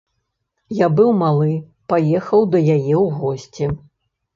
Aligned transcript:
Я 0.77 0.87
быў 1.01 1.11
малы, 1.21 1.51
паехаў 1.95 2.51
да 2.57 2.67
яе 2.77 2.95
ў 3.05 3.07
госці. 3.23 3.75